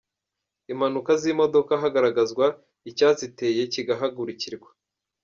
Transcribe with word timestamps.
Impanuka 0.71 1.11
z’imodoka 1.21 1.71
hagaragazwa 1.81 2.45
icya 2.89 3.09
ziteye 3.19 3.61
kigahagurukirwa. 3.73 4.69